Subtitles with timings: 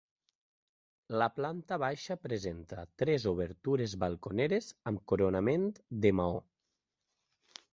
[1.21, 5.69] La planta baixa presenta tres obertures balconeres amb coronament
[6.07, 6.41] de maó.